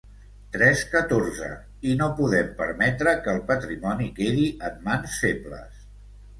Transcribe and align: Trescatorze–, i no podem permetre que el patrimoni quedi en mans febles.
Trescatorze–, 0.53 1.49
i 1.91 1.93
no 1.99 2.07
podem 2.21 2.49
permetre 2.63 3.15
que 3.29 3.37
el 3.37 3.45
patrimoni 3.53 4.11
quedi 4.19 4.51
en 4.73 4.85
mans 4.91 5.23
febles. 5.23 5.89